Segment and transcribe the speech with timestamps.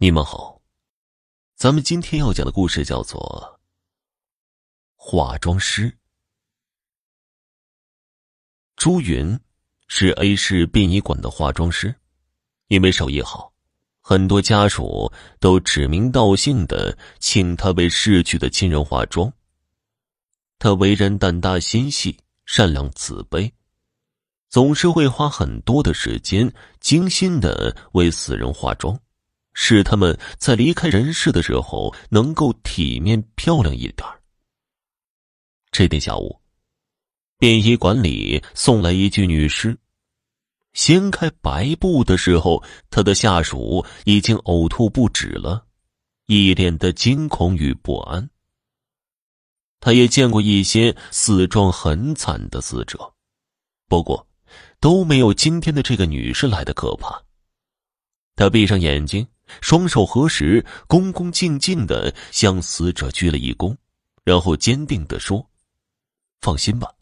[0.00, 0.62] 你们好，
[1.56, 3.58] 咱们今天要讲的故事叫做
[4.94, 5.90] 《化妆师》。
[8.76, 9.36] 朱云
[9.88, 11.92] 是 A 市殡仪馆的化妆师，
[12.68, 13.52] 因为手艺好，
[14.00, 19.32] 很多家属都指名道姓的请他为逝去的亲人化妆。
[20.60, 23.52] 他为人胆大心细、善良慈悲，
[24.48, 28.96] 总是会花很多的时间精心的为死人化妆。
[29.60, 34.08] 使他们在离开人世的时候能够体面漂亮一点
[35.72, 36.40] 这天下午，
[37.38, 39.76] 殡仪馆里送来一具女尸，
[40.74, 45.66] 掀开白布的时候，他的下属已经呕吐不止了，
[46.26, 48.30] 一脸的惊恐与不安。
[49.80, 53.12] 他也见过一些死状很惨的死者，
[53.88, 54.24] 不过
[54.78, 57.20] 都没有今天的这个女士来的可怕。
[58.36, 59.26] 他闭上眼睛。
[59.60, 63.76] 双手合十，恭恭敬敬的向死者鞠了一躬，
[64.24, 65.48] 然后坚定的说
[66.40, 66.92] ：“放心吧，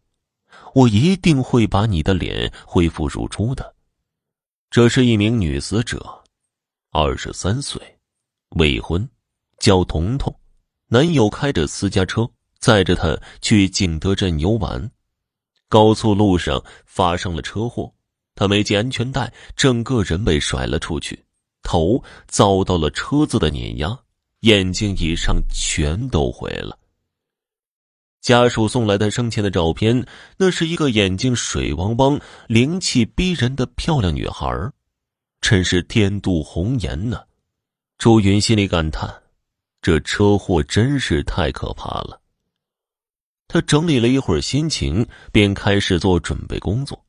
[0.75, 3.75] 我一定会把你的脸恢复如初的。”
[4.71, 6.25] 这是一名女死者，
[6.91, 7.81] 二十三岁，
[8.57, 9.09] 未婚，
[9.59, 10.35] 叫彤彤，
[10.89, 14.91] 男友开着私家车载着她去景德镇游玩，
[15.69, 17.93] 高速路上发生了车祸，
[18.35, 21.26] 她没系安全带，整个人被甩了出去。
[21.67, 23.99] 头遭到了车子的碾压，
[24.43, 26.79] 眼睛以上全都毁了。
[28.21, 30.07] 家属送来的生前的照片，
[30.37, 34.49] 那是一个眼睛水汪汪、灵气逼人的漂亮女孩
[35.41, 37.21] 真是天妒红颜呢。
[37.99, 39.23] 朱云心里感叹：
[39.83, 42.21] 这车祸真是太可怕了。
[43.49, 47.01] 他整理了一会儿心情，便开始做准备工作。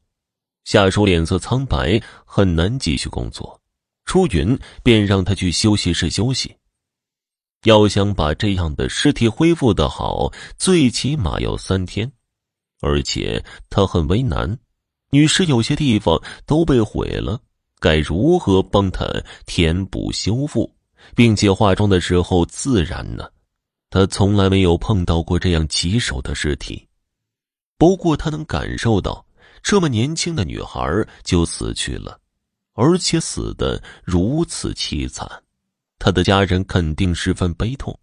[0.65, 3.59] 下属脸色苍白，很难继续工作。
[4.07, 6.55] 出云便让他去休息室休息。
[7.65, 12.09] 要想把这样的尸体恢复的好，最起码要三天，
[12.81, 14.57] 而且他很为难，
[15.11, 17.39] 女尸有些地方都被毁了，
[17.79, 19.05] 该如何帮他
[19.45, 20.73] 填补修复，
[21.13, 23.29] 并且化妆的时候自然呢？
[23.89, 26.87] 他从来没有碰到过这样棘手的尸体，
[27.77, 29.25] 不过他能感受到，
[29.63, 30.79] 这么年轻的女孩
[31.23, 32.19] 就死去了。
[32.77, 35.27] 而且死的如此凄惨，
[35.97, 37.99] 他的家人肯定十分悲痛。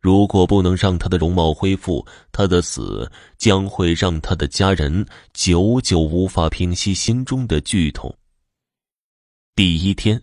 [0.00, 8.16] 如果不能让他的容貌恢复，他的死将会让他的家人久久无法平息心中的剧痛。
[9.56, 10.22] 第一天，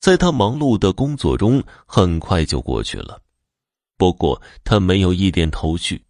[0.00, 3.20] 在他忙碌的工作中，很快就过去了。
[3.98, 6.02] 不过他没有一点头绪，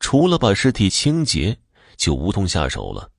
[0.00, 1.56] 除了把尸体清洁，
[1.96, 3.10] 就无从下手了。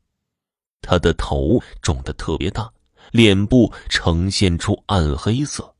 [0.81, 2.71] 他的头肿得特别大，
[3.11, 5.75] 脸部呈现出暗黑色，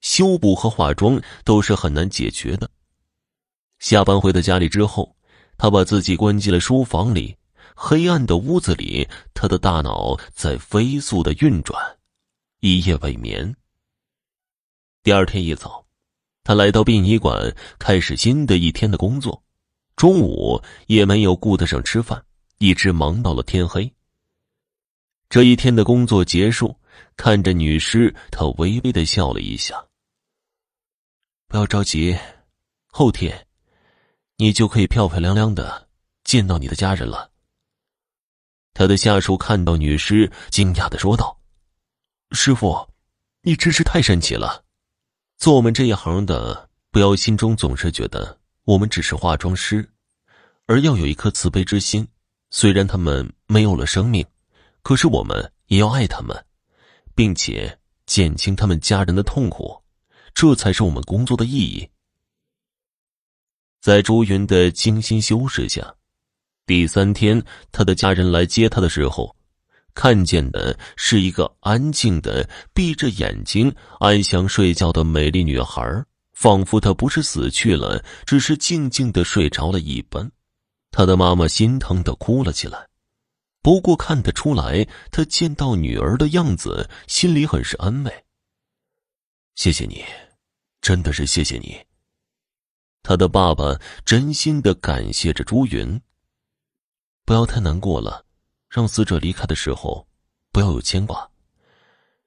[0.00, 2.70] 修补和化妆都是很难解决的。
[3.78, 5.14] 下班回到家里之后，
[5.58, 7.36] 他把自己关进了书房里，
[7.74, 11.78] 黑暗的屋子里，他的大脑在飞速的运转，
[12.60, 13.54] 一夜未眠。
[15.02, 15.84] 第二天一早，
[16.44, 19.42] 他来到殡仪馆，开始新的一天的工作，
[19.96, 22.24] 中午也没有顾得上吃饭，
[22.58, 23.92] 一直忙到了天黑。
[25.28, 26.76] 这一天的工作结束，
[27.16, 29.84] 看着女尸，他微微的笑了一下。
[31.48, 32.16] 不要着急，
[32.86, 33.46] 后天，
[34.36, 35.88] 你就可以漂漂亮亮的
[36.22, 37.30] 见到你的家人了。
[38.74, 41.40] 他的下属看到女尸，惊讶的说道
[42.32, 42.88] ：“师傅，
[43.42, 44.64] 你真是太神奇了！
[45.38, 49.88] 做我们这一行的，不要心中总是觉得我们只是化妆师，
[50.66, 52.06] 而要有一颗慈悲之心。
[52.50, 54.24] 虽然他们没有了生命。”
[54.84, 56.44] 可是我们也要爱他们，
[57.14, 59.82] 并且减轻他们家人的痛苦，
[60.34, 61.88] 这才是我们工作的意义。
[63.80, 65.94] 在朱云的精心修饰下，
[66.66, 69.34] 第三天他的家人来接他的时候，
[69.94, 75.82] 看见的是一个安静的闭着眼睛安详睡觉的美丽女孩，
[76.34, 80.30] 仿佛她不是死去了，只是静静的睡着了一般。
[80.90, 82.86] 他的妈妈心疼的哭了起来。
[83.64, 88.24] 不过看得出来，他见到女儿的样子，心里很是安慰。
[89.54, 90.04] 谢谢你，
[90.82, 91.74] 真的是谢谢你。
[93.02, 93.74] 他的爸爸
[94.04, 95.98] 真心的感谢着朱云。
[97.24, 98.26] 不要太难过了，
[98.68, 100.06] 让死者离开的时候，
[100.52, 101.26] 不要有牵挂。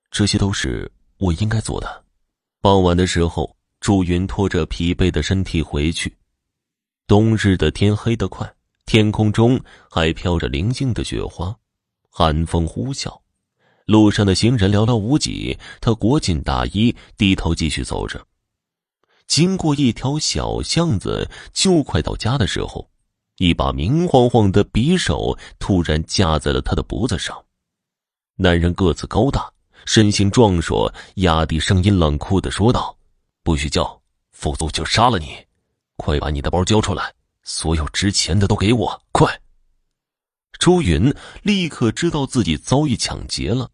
[0.10, 2.04] 这些都是我应该做的。
[2.62, 6.18] 傍晚的时候，朱云拖着疲惫的身体回去。
[7.06, 8.51] 冬日的天黑得快。
[8.88, 9.60] 天空中
[9.92, 11.54] 还飘着零星的雪花，
[12.10, 13.19] 寒风呼啸，
[13.86, 18.25] 路上的行人寥寥无几，他裹紧大衣，低头继续走着。
[19.28, 22.89] 经过一条小巷子，就快到家的时候，
[23.39, 27.38] 一把明晃晃的匕首突然架在了他的脖子上。
[28.38, 29.51] 男人个子高大，
[29.86, 32.98] 身形壮硕，压低声音冷酷的说道
[33.44, 34.01] ：“不许叫，
[34.31, 35.45] 否则我就杀了你！
[35.98, 37.13] 快把你的包交出来，
[37.50, 39.42] 所有值钱的都给我，快！”
[40.60, 41.14] 朱云
[41.44, 43.72] 立刻知道自己遭遇抢劫了。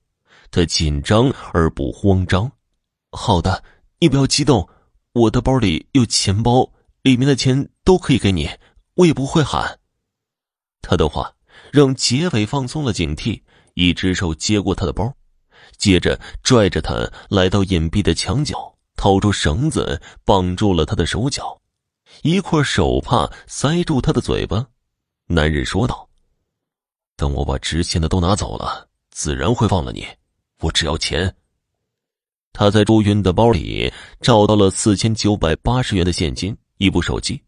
[0.51, 2.51] 他紧张而不慌张。
[3.11, 3.63] 好的，
[3.99, 4.69] 你不要激动，
[5.13, 6.71] 我的包里有钱包，
[7.01, 8.47] 里面的钱都可以给你，
[8.93, 9.79] 我也不会喊。
[10.83, 11.33] 他的话
[11.71, 13.41] 让劫匪放松了警惕，
[13.73, 15.11] 一只手接过他的包，
[15.77, 21.59] 接着拽着他来到隐蔽的墙角，掏出绳子绑住了他的手脚，
[22.23, 24.65] 一块手帕塞住他的嘴巴。
[25.27, 26.07] 男人说道
[27.17, 30.07] ：“等我把值钱的都拿走了，自然会放了你。”
[30.61, 31.35] 我只要钱。
[32.53, 33.91] 他在朱云的包里
[34.21, 37.41] 找到了四千九百八十元的现金，一部手机，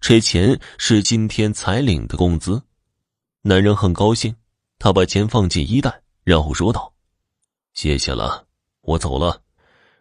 [0.00, 2.60] 这钱是今天才领的工资。
[3.42, 4.34] 男人很高兴，
[4.80, 6.92] 他把钱放进衣袋，然后说道
[7.74, 8.44] ：“谢谢了，
[8.80, 9.40] 我走了。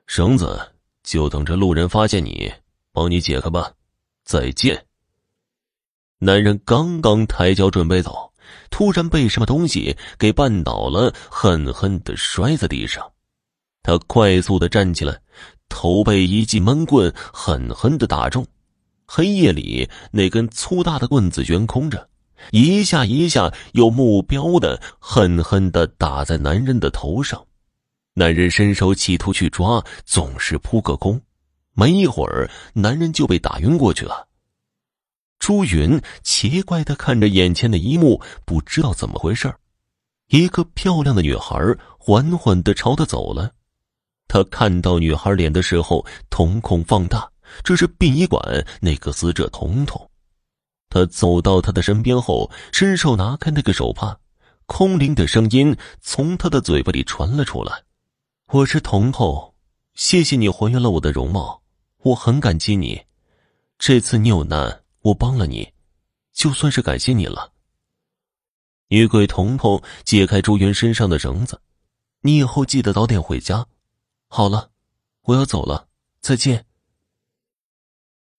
[0.07, 0.73] 绳子
[1.03, 2.51] 就等着路人发现你，
[2.91, 3.71] 帮你解开吧。
[4.25, 4.85] 再见。”
[6.19, 8.33] 男人刚刚抬脚准备走。
[8.69, 13.03] 突然被什么东西给绊倒了，狠狠的摔在地上。
[13.81, 15.19] 他快速的站起来，
[15.67, 18.45] 头被一记闷棍狠狠的打中。
[19.07, 22.07] 黑夜里，那根粗大的棍子悬空着，
[22.51, 27.43] 一下一下有目标的狠狠的打在男人的头上。
[28.13, 31.19] 男人伸手企图去抓，总是扑个空。
[31.75, 34.27] 没一会儿，男人就被打晕过去了。
[35.37, 39.53] 朱云奇怪的看着眼前的一幕，不知道怎么回事
[40.29, 41.55] 一个漂亮的女孩
[41.99, 43.51] 缓缓的朝他走了。
[44.27, 47.29] 他看到女孩脸的时候，瞳孔放大，
[47.63, 50.09] 这是殡仪馆那个死者彤彤。
[50.89, 54.17] 他走到她的身边后，伸手拿开那个手帕，
[54.65, 57.83] 空灵的声音从他的嘴巴里传了出来
[58.49, 59.53] ：“我是彤彤，
[59.93, 61.61] 谢谢你还原了我的容貌，
[62.05, 63.05] 我很感激你。
[63.77, 65.71] 这次你有难。”我帮了你，
[66.33, 67.53] 就算是感谢你了。
[68.87, 71.61] 女鬼彤彤解开朱云身上的绳子，
[72.21, 73.67] 你以后记得早点回家。
[74.27, 74.71] 好了，
[75.21, 75.87] 我要走了，
[76.21, 76.65] 再见。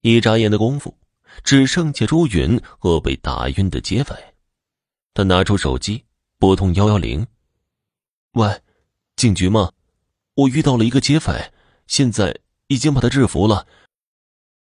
[0.01, 0.99] 一眨眼的功夫，
[1.45, 4.17] 只剩下朱云和被打晕的劫匪。
[5.15, 6.05] 他拿出手机
[6.37, 7.25] 拨通幺幺零
[8.35, 8.61] ：“喂，
[9.15, 9.71] 警局吗？
[10.35, 11.53] 我遇到了一个劫匪，
[11.87, 12.37] 现在
[12.69, 13.67] 已经把他制服了。”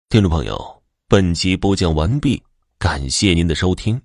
[0.08, 0.75] 听众朋友。
[1.06, 2.43] 本集播讲完毕，
[2.79, 4.00] 感谢您的收听。